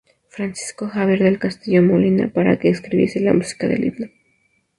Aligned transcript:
Francisco 0.29 0.87
Javier 0.87 1.19
del 1.21 1.37
Castillo 1.37 1.83
Molina, 1.83 2.27
para 2.33 2.57
que 2.57 2.69
escribiese 2.69 3.19
la 3.19 3.35
música 3.35 3.67
del 3.67 3.83
himno. 3.83 4.07